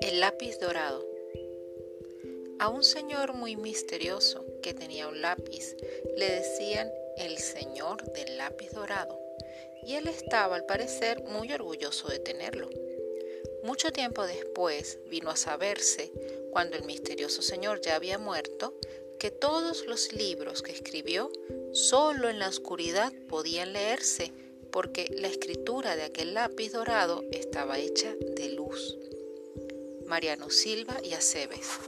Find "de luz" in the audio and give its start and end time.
28.36-28.98